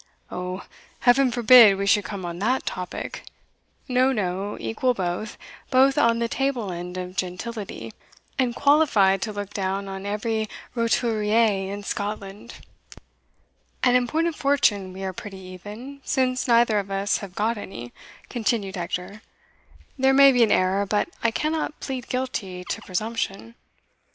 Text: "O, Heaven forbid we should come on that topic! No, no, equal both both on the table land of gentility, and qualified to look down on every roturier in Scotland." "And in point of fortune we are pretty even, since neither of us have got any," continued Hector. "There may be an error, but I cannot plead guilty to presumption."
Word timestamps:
"O, 0.31 0.63
Heaven 1.01 1.29
forbid 1.31 1.77
we 1.77 1.85
should 1.85 2.05
come 2.05 2.25
on 2.25 2.39
that 2.39 2.65
topic! 2.65 3.23
No, 3.87 4.11
no, 4.11 4.57
equal 4.59 4.95
both 4.95 5.37
both 5.69 5.95
on 5.95 6.17
the 6.17 6.27
table 6.27 6.65
land 6.69 6.97
of 6.97 7.15
gentility, 7.15 7.93
and 8.39 8.55
qualified 8.55 9.21
to 9.21 9.31
look 9.31 9.53
down 9.53 9.87
on 9.87 10.07
every 10.07 10.49
roturier 10.73 11.71
in 11.71 11.83
Scotland." 11.83 12.65
"And 13.83 13.95
in 13.95 14.07
point 14.07 14.25
of 14.25 14.35
fortune 14.35 14.91
we 14.91 15.03
are 15.03 15.13
pretty 15.13 15.37
even, 15.37 16.01
since 16.03 16.47
neither 16.47 16.79
of 16.79 16.89
us 16.89 17.17
have 17.17 17.35
got 17.35 17.55
any," 17.55 17.93
continued 18.27 18.77
Hector. 18.77 19.21
"There 19.99 20.13
may 20.13 20.31
be 20.31 20.41
an 20.41 20.51
error, 20.51 20.83
but 20.87 21.09
I 21.23 21.29
cannot 21.29 21.79
plead 21.79 22.09
guilty 22.09 22.63
to 22.71 22.81
presumption." 22.81 23.53